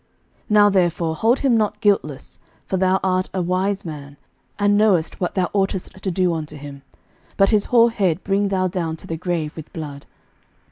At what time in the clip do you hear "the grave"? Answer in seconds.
9.05-9.55